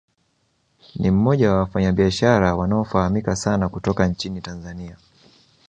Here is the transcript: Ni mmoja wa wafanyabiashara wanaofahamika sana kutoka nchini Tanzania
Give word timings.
Ni 0.95 1.11
mmoja 1.11 1.51
wa 1.51 1.59
wafanyabiashara 1.59 2.55
wanaofahamika 2.55 3.35
sana 3.35 3.69
kutoka 3.69 4.07
nchini 4.07 4.41
Tanzania 4.41 4.97